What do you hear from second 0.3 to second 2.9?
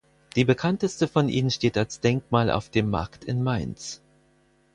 Die bekannteste von ihnen steht als Denkmal auf dem